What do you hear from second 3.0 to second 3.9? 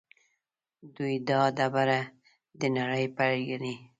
پیل ګڼي.